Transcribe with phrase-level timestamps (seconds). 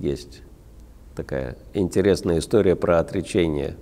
[0.00, 0.42] есть
[1.14, 3.76] такая интересная история про отречение,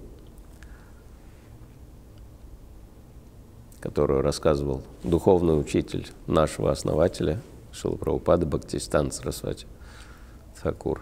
[3.80, 9.66] которую рассказывал духовный учитель нашего основателя Шила Прабхупады Бхактистан Сарасвати
[10.61, 11.00] Thакур.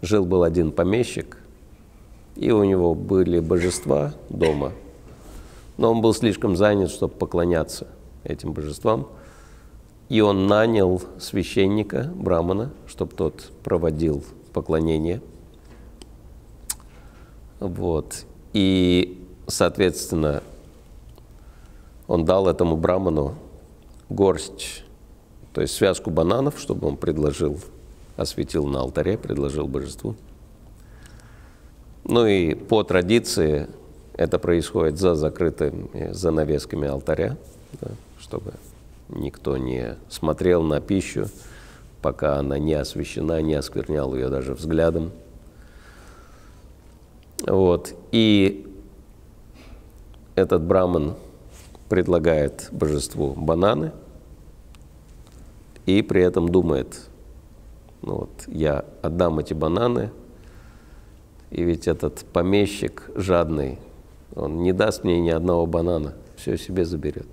[0.00, 1.38] Жил-был один помещик,
[2.36, 4.72] и у него были божества дома,
[5.76, 7.88] но он был слишком занят, чтобы поклоняться
[8.24, 9.08] этим божествам.
[10.08, 15.20] И он нанял священника, брамана, чтобы тот проводил поклонение.
[17.58, 18.24] Вот.
[18.52, 20.42] И, соответственно,
[22.06, 23.34] он дал этому браману
[24.08, 24.84] горсть,
[25.52, 27.58] то есть связку бананов, чтобы он предложил,
[28.16, 30.14] осветил на алтаре, предложил божеству.
[32.04, 33.68] Ну и по традиции
[34.14, 37.36] это происходит за закрытыми занавесками алтаря,
[37.80, 37.88] да,
[38.20, 38.52] чтобы
[39.08, 41.26] никто не смотрел на пищу,
[42.02, 45.12] пока она не освещена, не осквернял ее даже взглядом.
[47.46, 47.94] Вот.
[48.12, 48.66] И
[50.34, 51.14] этот браман
[51.88, 53.92] предлагает божеству бананы
[55.86, 57.08] и при этом думает,
[58.02, 60.10] ну вот, я отдам эти бананы,
[61.50, 63.78] и ведь этот помещик жадный,
[64.34, 67.28] он не даст мне ни одного банана, все себе заберет.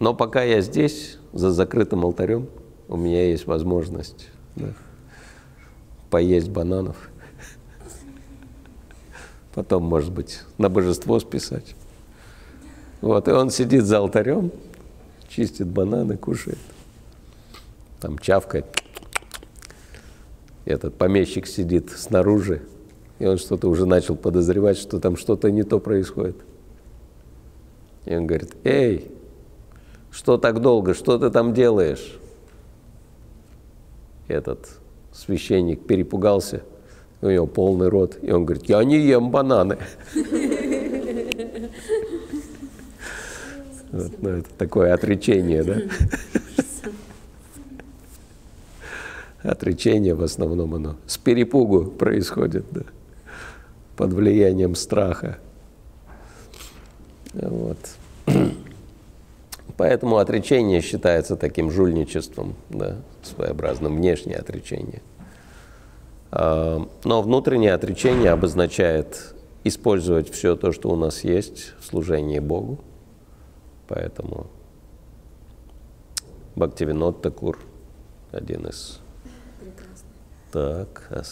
[0.00, 2.48] Но пока я здесь, за закрытым алтарем,
[2.88, 4.72] у меня есть возможность да,
[6.08, 7.10] поесть бананов.
[9.54, 11.76] Потом, может быть, на божество списать.
[13.02, 14.50] Вот, и он сидит за алтарем,
[15.28, 16.58] чистит бананы, кушает.
[18.00, 18.64] Там чавкает.
[20.64, 22.62] Этот помещик сидит снаружи,
[23.18, 26.36] и он что-то уже начал подозревать, что там что-то не то происходит.
[28.06, 29.10] И он говорит, эй,
[30.10, 30.94] что так долго?
[30.94, 32.18] Что ты там делаешь?
[34.28, 34.68] Этот
[35.12, 36.62] священник перепугался,
[37.20, 39.78] у него полный рот, и он говорит, я не ем бананы.
[43.92, 45.78] Вот, ну, это такое отречение, да?
[49.42, 52.82] Отречение в основном оно с перепугу происходит, да?
[53.96, 55.38] под влиянием страха.
[57.34, 57.78] Вот.
[59.80, 65.00] Поэтому отречение считается таким жульничеством, да, своеобразным внешнее отречение.
[66.30, 72.80] А, но внутреннее отречение обозначает использовать все то, что у нас есть в служении Богу.
[73.88, 74.48] Поэтому
[76.56, 77.58] Бхактивинод Такур,
[78.32, 79.00] один из...
[79.60, 80.08] Прекрасно.
[80.52, 81.22] Так, а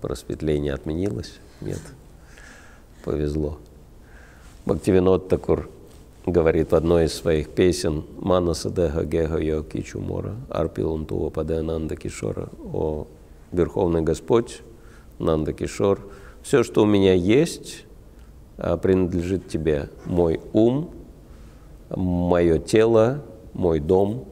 [0.00, 1.40] просветление отменилось?
[1.60, 1.82] Нет,
[3.02, 3.58] повезло.
[4.66, 5.68] Бхактивинод Такур
[6.26, 11.96] говорит в одной из своих песен «Манаса деха геха йоки чумора, арпилун туа паде нанда
[11.96, 13.06] кишора» «О
[13.52, 14.62] Верховный Господь,
[15.18, 16.00] Нанда Кишор,
[16.42, 17.84] все, что у меня есть,
[18.58, 19.88] а, принадлежит тебе.
[20.04, 20.90] Мой ум,
[21.90, 23.22] мое тело,
[23.52, 24.28] мой дом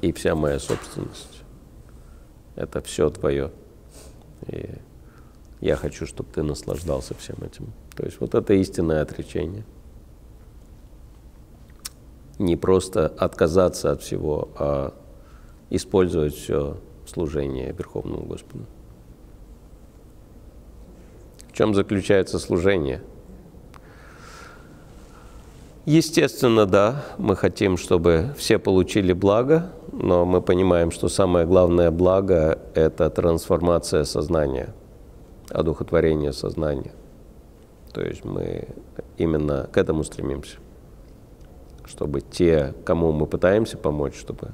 [0.00, 1.42] и вся моя собственность.
[2.54, 3.50] Это все твое.
[4.48, 4.70] И
[5.60, 7.72] я хочу, чтобы ты наслаждался всем этим.
[7.96, 9.64] То есть вот это истинное отречение–
[12.42, 14.94] не просто отказаться от всего, а
[15.70, 18.64] использовать все в служении Верховному Господу.
[21.48, 23.02] В чем заключается служение?
[25.84, 32.58] Естественно, да, мы хотим, чтобы все получили благо, но мы понимаем, что самое главное благо–
[32.74, 34.72] это трансформация сознания,
[35.50, 36.92] одухотворение сознания.
[37.92, 38.68] То есть мы
[39.18, 40.58] именно к этому стремимся
[41.86, 44.50] чтобы те, кому мы пытаемся помочь, чтобы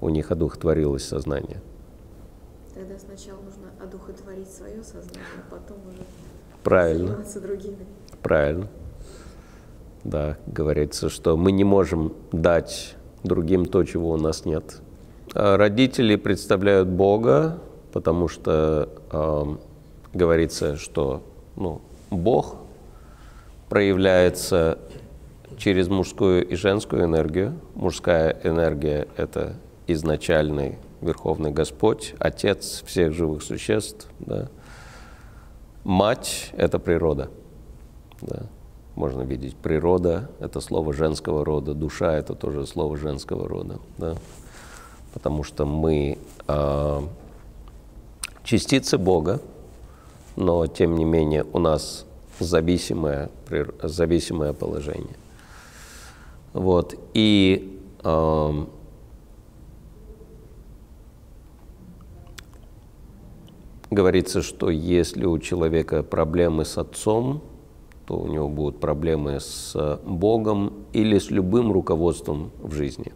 [0.00, 1.60] у них одухотворилось сознание.
[2.74, 6.02] Тогда сначала нужно одухотворить свое сознание, а потом уже
[6.64, 7.08] Правильно.
[7.08, 7.86] заниматься другими.
[8.22, 8.68] Правильно.
[10.04, 14.80] Да, говорится, что мы не можем дать другим то, чего у нас нет.
[15.34, 17.58] А родители представляют Бога,
[17.92, 19.56] потому что э,
[20.12, 21.22] говорится, что
[21.56, 21.80] ну,
[22.10, 22.56] Бог
[23.68, 24.78] проявляется
[25.58, 27.58] через мужскую и женскую энергию.
[27.74, 29.56] Мужская энергия– это
[29.86, 34.08] изначальный Верховный Господь, Отец всех живых существ.
[34.20, 34.48] Да.
[35.84, 37.30] Мать– это природа.
[38.20, 38.44] Да.
[38.94, 43.80] Можно видеть природа– это слово женского рода, душа– это тоже слово женского рода.
[43.98, 44.14] Да.
[45.12, 47.00] Потому что мы э,
[48.44, 49.40] частицы Бога,
[50.36, 52.06] но тем не менее у нас
[52.38, 53.30] зависимое,
[53.82, 55.16] зависимое положение.
[56.52, 56.94] Вот.
[57.14, 57.68] И
[63.90, 67.42] говорится, что если у человека проблемы с отцом,
[68.06, 73.12] то у него будут проблемы с Богом или с любым руководством в жизни.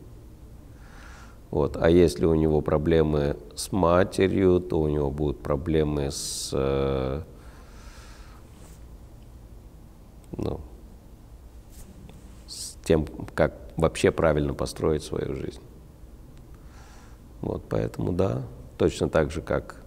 [1.51, 1.77] Вот.
[1.77, 6.51] А если у него проблемы с матерью, то у него будут проблемы с,
[10.37, 10.76] ну, с
[12.87, 13.05] тем,
[13.35, 15.61] как вообще правильно построить свою жизнь.
[17.41, 18.43] Вот, поэтому да,
[18.79, 19.83] точно так же, как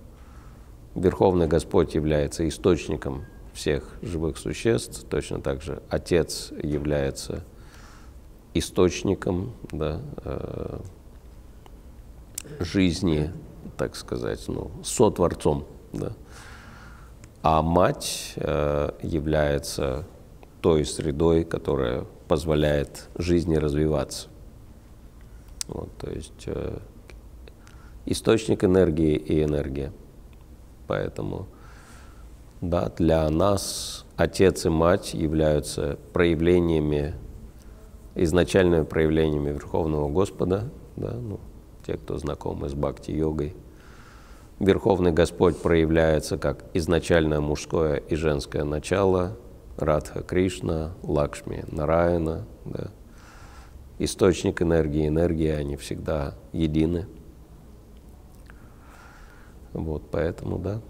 [0.96, 7.44] Верховный Господь является источником всех живых существ, точно так же Отец является
[8.54, 10.80] источником да, э,
[12.60, 13.32] жизни,
[13.78, 15.66] так сказать, ну, сотворцом.
[15.94, 16.12] Да.
[17.44, 20.06] А мать э, является
[20.62, 24.28] той средой, которая позволяет жизни развиваться.
[25.68, 26.80] Вот, то есть э,
[28.06, 29.92] источник энергии и энергия.
[30.88, 31.48] Поэтому,
[32.62, 37.14] да, для нас отец и мать являются проявлениями,
[38.16, 41.40] изначальными проявлениями Верховного Господа, да, ну,
[41.86, 43.56] те, кто знакомы с бхакти-йогой.
[44.60, 49.38] Верховный Господь проявляется как изначальное мужское и женское начало,
[49.80, 52.92] Радха Кришна, Лакшми Нараяна, да.
[53.98, 57.08] источник энергии, энергия, они всегда едины–
[59.74, 60.82] вот, поэтому, да,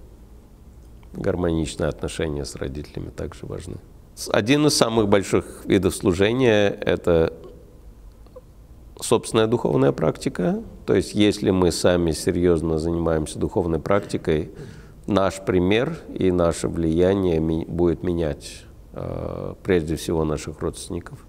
[1.13, 3.77] гармоничные отношения с родителями также важны.
[4.31, 7.33] Один из самых больших видов служения– это
[8.99, 10.61] собственная духовная практика.
[10.85, 14.51] То есть, если мы сами серьезно занимаемся духовной практикой,
[15.07, 18.65] наш пример и наше влияние будет менять
[19.63, 21.25] прежде всего наших родственников.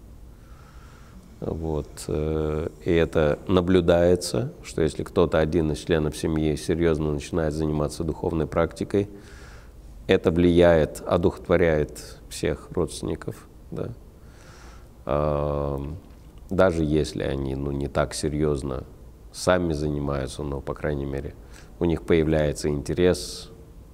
[1.40, 1.88] Вот.
[2.08, 8.46] Э, и это наблюдается, что если кто-то один из членов семьи серьезно начинает заниматься духовной
[8.46, 9.08] практикой,
[10.06, 13.46] это влияет, одухотворяет всех родственников.
[13.70, 13.90] Да?
[16.50, 18.84] Даже если они ну, не так серьезно
[19.32, 21.34] сами занимаются, но, по крайней мере,
[21.78, 23.49] у них появляется интерес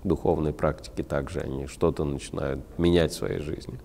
[0.07, 3.79] духовной практики, также они что-то начинают менять в своей жизни.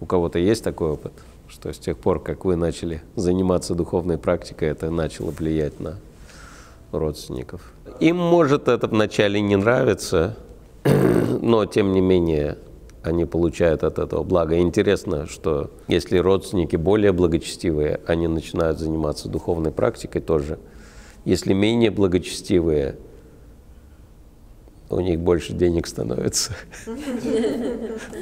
[0.00, 1.12] У кого-то есть такой опыт?
[1.48, 5.96] что с тех пор, как вы начали заниматься духовной практикой, это начало влиять на
[6.92, 7.72] родственников.
[8.00, 10.36] Им может это вначале не нравиться,
[11.42, 12.58] но тем не менее
[13.02, 14.58] они получают от этого благо.
[14.58, 20.58] Интересно, что если родственники более благочестивые, они начинают заниматься духовной практикой тоже.
[21.24, 22.96] Если менее благочестивые,
[24.90, 26.52] у них больше денег становится.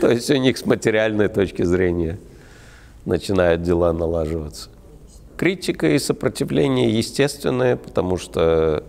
[0.01, 2.19] То есть у них с материальной точки зрения–
[3.07, 4.69] начинают дела налаживаться.
[5.39, 8.85] Критика и сопротивление естественное, потому что,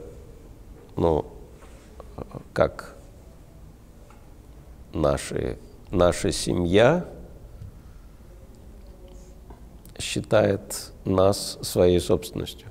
[0.95, 1.25] ну,
[2.51, 2.95] как
[4.93, 5.57] наши,
[5.91, 7.05] наша семья
[9.99, 12.67] считает нас своей собственностью.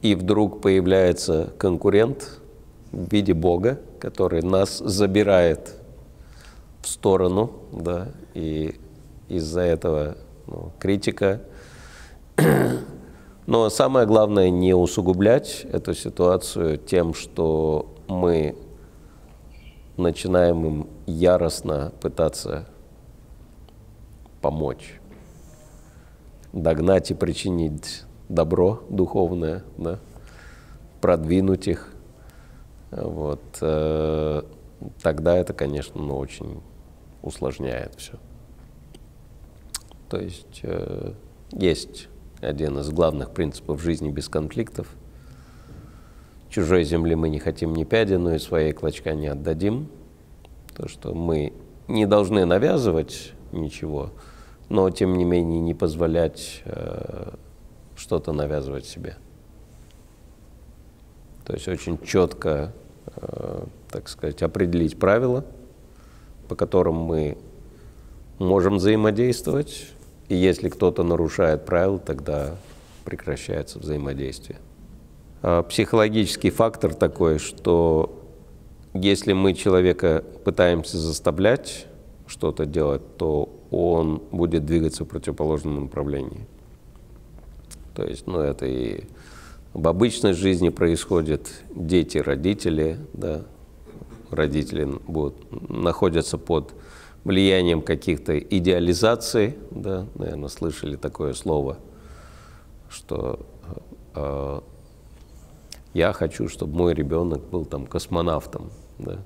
[0.00, 2.40] И вдруг появляется конкурент
[2.90, 5.76] в виде Бога, который нас забирает
[6.80, 8.74] в сторону, да, и
[9.28, 10.16] из-за этого
[10.48, 11.40] ну, критика.
[13.46, 18.56] Но самое главное не усугублять эту ситуацию тем, что мы
[19.96, 22.66] начинаем им яростно пытаться
[24.40, 25.00] помочь,
[26.52, 30.00] догнать и причинить добро духовное, да,
[31.00, 31.92] продвинуть их.
[32.92, 33.40] Вот.
[33.62, 34.42] Э,
[35.02, 36.60] тогда это, конечно, ну, очень
[37.22, 38.14] усложняет все.
[40.08, 41.14] То есть э,
[41.52, 42.08] есть
[42.42, 44.94] один из главных принципов жизни без конфликтов.
[46.50, 49.88] Чужой земли мы не хотим ни пяди, но и своей клочка не отдадим.
[50.76, 51.54] То, что мы
[51.88, 54.10] не должны навязывать ничего,
[54.68, 57.34] но тем не менее не позволять э,
[57.96, 59.16] что-то навязывать себе.
[61.44, 62.72] То есть очень четко,
[63.88, 65.44] так сказать, определить правила,
[66.48, 67.38] по которым мы
[68.38, 69.88] можем взаимодействовать,
[70.28, 72.56] и если кто-то нарушает правила, тогда
[73.04, 74.58] прекращается взаимодействие.
[75.42, 78.18] А психологический фактор такой, что
[78.94, 81.86] если мы человека пытаемся заставлять
[82.26, 86.46] что-то делать, то он будет двигаться в противоположном направлении.
[87.94, 89.04] То есть, ну, это и
[89.74, 91.62] в обычной жизни происходит.
[91.74, 93.42] Дети, родители, да,
[94.30, 95.36] родители будут,
[95.70, 96.74] находятся под
[97.24, 101.78] влиянием каких-то идеализаций, да, наверное, слышали такое слово,
[102.88, 103.46] что
[104.14, 104.60] э,
[105.94, 109.18] я хочу, чтобы мой ребенок был там космонавтом, да,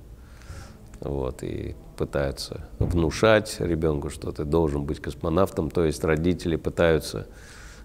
[1.01, 7.27] вот, и пытаются внушать ребенку, что ты должен быть космонавтом, то есть родители пытаются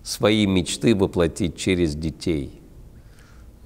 [0.03, 2.61] свои мечты воплотить через детей.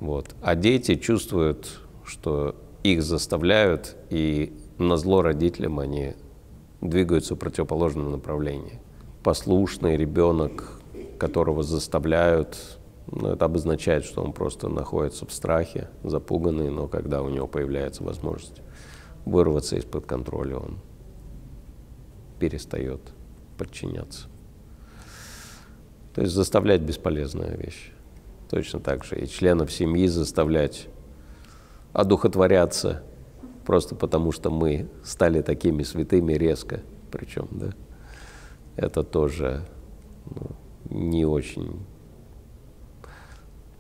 [0.00, 0.35] Вот.
[0.43, 6.14] А дети чувствуют, что их заставляют, и на зло родителям они
[6.81, 8.81] двигаются в противоположном направлении.
[9.23, 10.81] Послушный ребенок,
[11.19, 12.78] которого заставляют,
[13.11, 18.05] ну, это обозначает, что он просто находится в страхе, запуганный, но когда у него появляется
[18.05, 18.61] возможность
[19.25, 20.78] вырваться из-под контроля, он
[22.38, 23.00] перестает
[23.57, 24.28] подчиняться.
[26.16, 27.92] То есть заставлять бесполезная вещь.
[28.49, 30.88] Точно так же и членов семьи заставлять
[31.92, 33.02] одухотворяться
[33.66, 36.80] просто потому, что мы стали такими святыми резко,
[37.11, 37.75] причем, да,
[38.76, 39.66] это тоже
[40.25, 40.52] ну,
[40.88, 41.85] не очень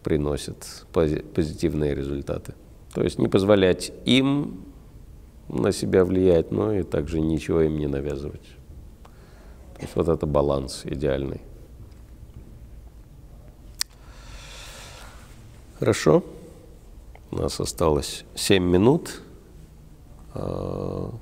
[0.02, 2.52] приносит позитивные результаты.
[2.92, 4.60] То есть не позволять им
[5.48, 8.46] на себя влиять, но и также ничего им не навязывать.
[9.76, 11.40] То есть вот это баланс идеальный.
[15.78, 16.22] Хорошо.
[17.30, 19.20] У нас осталось 7 минут.
[20.32, 21.12] А,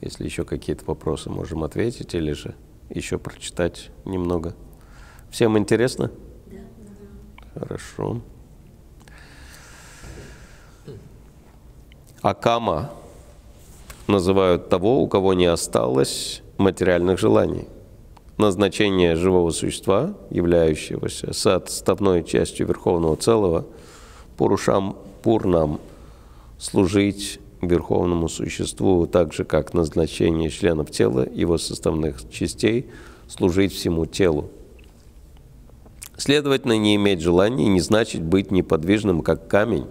[0.00, 2.54] если еще какие-то вопросы, можем ответить или же
[2.88, 4.54] еще прочитать немного.
[5.30, 6.12] Всем интересно?
[6.46, 7.60] Да.
[7.60, 8.20] Хорошо.
[12.22, 12.92] Акама
[14.06, 17.66] называют того, у кого не осталось материальных желаний.
[18.36, 23.66] Назначение живого существа, являющегося составной частью Верховного Целого,
[24.36, 25.80] Пурушам Пурнам,
[26.58, 32.86] служить Верховному Существу, так же как назначение членов тела, его составных частей,
[33.28, 34.50] служить всему телу.
[36.16, 39.86] Следовательно, не иметь желания не значит быть неподвижным, как камень,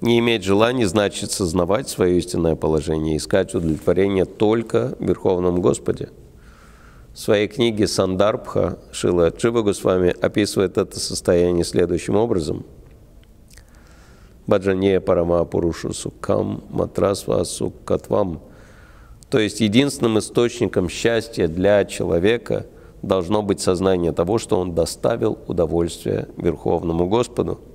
[0.00, 6.10] не иметь желания значит сознавать свое истинное положение, искать удовлетворение только в Верховном Господе.
[7.14, 12.66] В своей книге «Сандарбха» Шила Чива Госвами описывает это состояние следующим образом.
[14.48, 18.40] Баджане Парама Пурушу Сукам Матрасва Суккатвам.
[19.30, 22.66] То есть единственным источником счастья для человека
[23.00, 27.60] должно быть сознание того, что он доставил удовольствие Верховному Господу–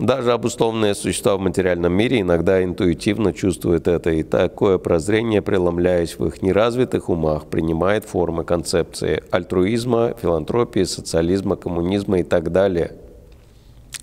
[0.00, 6.26] даже обусловленные существа в материальном мире иногда интуитивно чувствуют это, и такое прозрение, преломляясь в
[6.26, 12.96] их неразвитых умах, принимает формы концепции альтруизма, филантропии, социализма, коммунизма и так далее.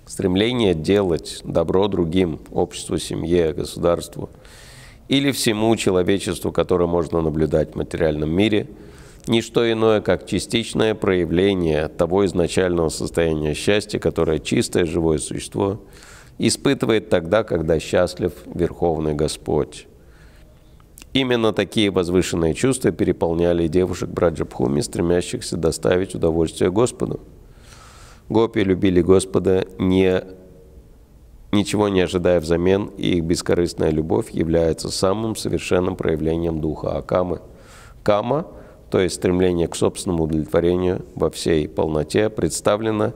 [0.06, 4.30] Стремление делать добро другим, обществу, семье, государству
[5.08, 8.68] или всему человечеству, которое можно наблюдать в материальном мире–
[9.28, 15.82] не что иное, как частичное проявление того изначального состояния счастья, которое чистое живое существо
[16.38, 19.86] испытывает тогда, когда счастлив Верховный Господь.
[21.12, 27.20] Именно такие возвышенные чувства переполняли девушек Браджабхуми, стремящихся доставить удовольствие Господу.
[28.28, 30.22] Гопи любили Господа, не,
[31.50, 37.40] ничего не ожидая взамен, и их бескорыстная любовь является самым совершенным проявлением духа Акамы.
[38.02, 38.46] Кама–
[38.90, 43.12] то есть стремление к собственному удовлетворению во всей полноте представлено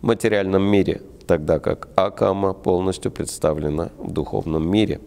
[0.00, 5.00] в материальном мире, тогда как акама полностью представлена в духовном мире.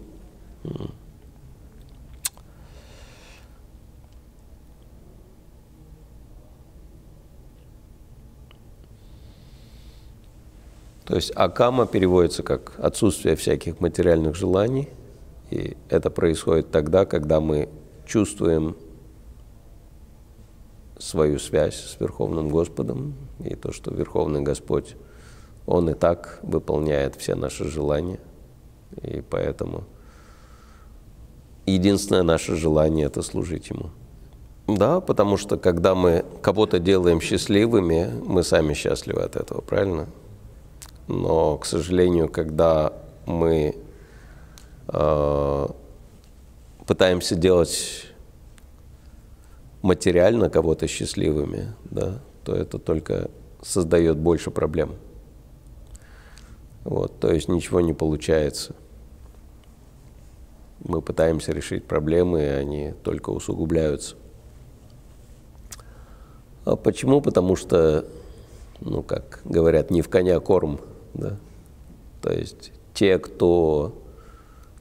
[11.05, 14.89] То есть акама переводится как отсутствие всяких материальных желаний,
[15.49, 17.67] и это происходит тогда, когда мы
[18.05, 18.77] чувствуем
[21.03, 24.95] свою связь с Верховным Господом и то, что Верховный Господь,
[25.65, 28.19] Он и так выполняет все наши желания.
[29.01, 29.83] И поэтому
[31.65, 33.89] единственное наше желание– это служить Ему.
[34.67, 40.07] Да, потому что когда мы кого-то делаем счастливыми, мы сами счастливы от этого, правильно?
[41.09, 42.93] Но, к сожалению, когда
[43.25, 43.75] мы
[44.87, 45.67] э,
[46.87, 48.12] пытаемся делать
[49.83, 53.29] материально кого-то счастливыми, да, то это только
[53.61, 54.95] создает больше проблем.
[56.83, 58.75] Вот, то есть ничего не получается.
[60.79, 64.15] Мы пытаемся решить проблемы, и они только усугубляются.
[66.65, 67.21] А почему?
[67.21, 68.05] Потому что,
[68.79, 70.79] ну, как говорят, не в коня корм,
[71.13, 71.37] да.
[72.21, 74.01] То есть те, кто,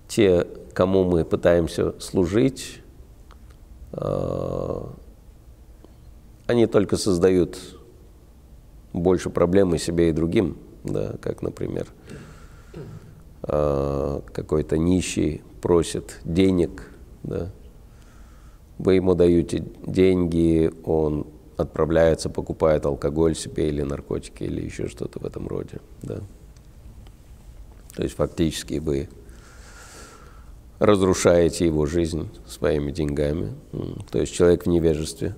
[0.07, 2.82] те, кому мы пытаемся служить,
[6.47, 7.59] они только создают
[8.93, 11.89] больше проблем и себе, и другим, да, как, например,
[13.43, 16.91] э, какой-то нищий просит денег,
[17.23, 17.51] да,
[18.79, 25.25] вы ему даете деньги, он отправляется, покупает алкоголь себе или наркотики или еще что-то в
[25.25, 26.21] этом роде, да.
[27.95, 29.09] То есть фактически вы
[30.83, 33.55] разрушаете его жизнь своими деньгами.
[34.11, 35.37] То есть человек в невежестве.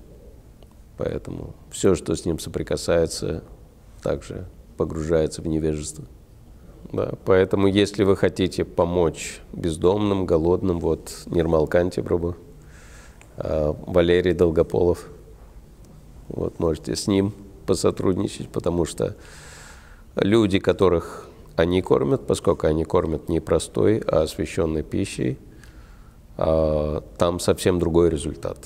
[0.97, 3.43] Поэтому все, что с ним соприкасается,
[4.01, 6.05] также погружается в невежество.
[6.91, 12.35] Да, поэтому, если вы хотите помочь бездомным, голодным, вот Нирмал Канти Прабу,
[13.37, 15.09] а, Валерий Долгополов,
[16.27, 17.33] вот можете с ним
[17.67, 19.15] посотрудничать, потому что
[20.15, 25.37] люди, которых они кормят, поскольку они кормят не простой, а освященной пищей,
[26.37, 28.57] а, там совсем другой результат.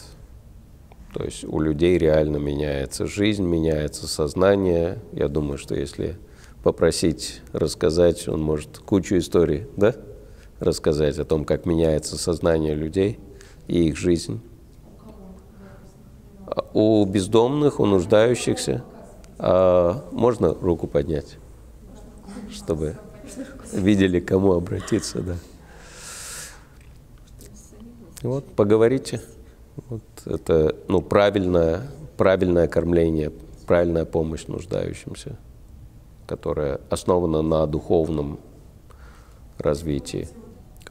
[1.13, 4.99] То есть у людей реально меняется жизнь, меняется сознание.
[5.11, 6.17] Я думаю, что если
[6.63, 9.95] попросить рассказать, он может кучу историй, да,
[10.59, 13.19] рассказать о том, как меняется сознание людей
[13.67, 14.41] и их жизнь.
[16.73, 18.83] У бездомных, у нуждающихся.
[19.37, 21.37] А можно руку поднять?
[22.51, 22.97] Чтобы
[23.71, 25.35] видели, кому обратиться, да.
[28.21, 29.21] Вот, поговорите.
[29.87, 31.87] Вот это, ну, правильное,
[32.17, 33.31] правильное кормление,
[33.65, 35.37] правильная помощь нуждающимся,
[36.27, 38.39] которая основана на духовном
[39.57, 40.27] развитии.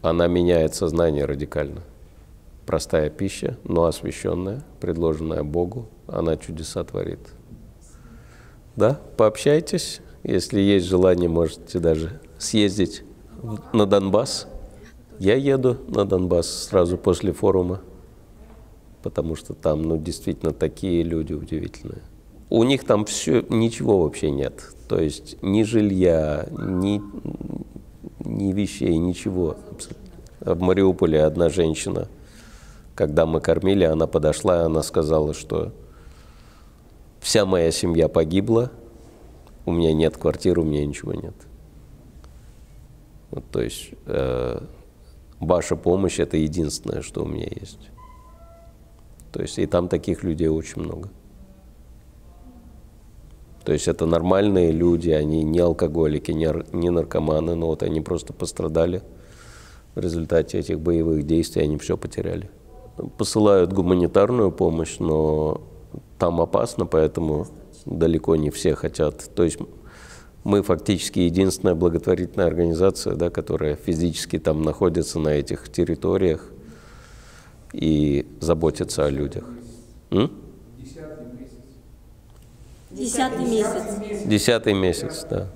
[0.00, 1.82] Она меняет сознание радикально.
[2.66, 7.20] Простая пища, но освященная, предложенная Богу, она чудеса творит.
[8.76, 13.02] Да, пообщайтесь, если есть желание, можете даже съездить
[13.72, 14.46] на Донбасс.
[15.18, 17.80] Я еду на Донбасс сразу после форума,
[19.02, 22.02] потому что там, ну, действительно, такие люди удивительные.
[22.50, 24.70] У них там все, ничего вообще нет.
[24.86, 27.00] То есть ни жилья, ни,
[28.20, 29.56] ни вещей, ничего.
[30.40, 32.08] В Мариуполе одна женщина,
[32.94, 35.72] когда мы кормили, она подошла, она сказала, что
[37.20, 38.70] вся моя семья погибла,
[39.68, 41.34] у меня нет квартиры, у меня ничего нет.
[43.30, 44.60] Вот, то есть э,
[45.38, 47.90] ваша помощь– это единственное, что у меня есть.
[49.32, 51.10] То есть и там таких людей очень много.
[53.64, 58.32] То есть это нормальные люди, они не алкоголики, не, не наркоманы, но вот они просто
[58.32, 59.02] пострадали
[59.94, 62.50] в результате этих боевых действий, они все потеряли.
[63.18, 65.60] Посылают гуманитарную помощь, но
[66.18, 67.46] там опасно, поэтому
[67.84, 69.30] далеко не все хотят.
[69.34, 69.58] То есть
[70.44, 76.50] мы фактически единственная благотворительная организация, да, которая физически там находится на этих территориях
[77.72, 79.44] и заботится о людях.
[80.10, 80.32] М?
[82.90, 84.24] Десятый месяц.
[84.24, 85.48] Десятый месяц, да.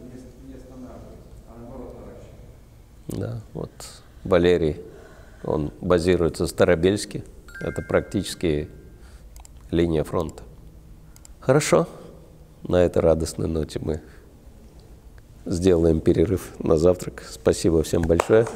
[3.08, 3.70] Да, вот
[4.24, 4.80] Валерий,
[5.42, 7.24] он базируется в Старобельске.
[7.60, 8.68] Это практически
[9.70, 10.42] линия фронта.
[11.40, 11.88] Хорошо
[12.62, 14.00] на этой радостной ноте мы
[15.44, 17.24] сделаем перерыв на завтрак.
[17.28, 18.46] Спасибо всем большое.